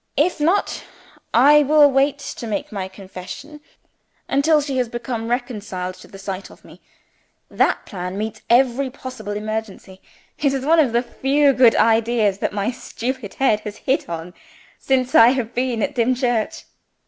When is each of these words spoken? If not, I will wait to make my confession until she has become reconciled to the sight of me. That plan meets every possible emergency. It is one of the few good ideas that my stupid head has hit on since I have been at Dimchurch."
If 0.17 0.39
not, 0.39 0.83
I 1.31 1.61
will 1.61 1.91
wait 1.91 2.17
to 2.17 2.47
make 2.47 2.71
my 2.71 2.87
confession 2.87 3.61
until 4.27 4.59
she 4.59 4.77
has 4.77 4.89
become 4.89 5.27
reconciled 5.29 5.93
to 6.01 6.07
the 6.07 6.17
sight 6.17 6.49
of 6.49 6.65
me. 6.65 6.81
That 7.51 7.85
plan 7.85 8.17
meets 8.17 8.41
every 8.49 8.89
possible 8.89 9.33
emergency. 9.33 10.01
It 10.39 10.55
is 10.55 10.65
one 10.65 10.79
of 10.79 10.91
the 10.93 11.03
few 11.03 11.53
good 11.53 11.75
ideas 11.75 12.39
that 12.39 12.51
my 12.51 12.71
stupid 12.71 13.35
head 13.35 13.59
has 13.59 13.77
hit 13.77 14.09
on 14.09 14.33
since 14.79 15.13
I 15.13 15.27
have 15.33 15.53
been 15.53 15.83
at 15.83 15.93
Dimchurch." 15.93 16.63